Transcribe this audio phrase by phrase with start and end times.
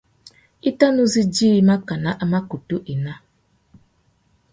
[0.69, 3.13] I tà nu zu djï makana a mà kutu ena.